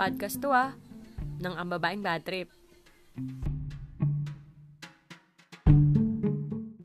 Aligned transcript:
podcast 0.00 0.40
to 0.40 0.48
ah, 0.48 0.72
ng 1.44 1.54
Ang 1.60 1.68
Babaeng 1.76 2.00
Bad 2.00 2.24
Trip. 2.24 2.48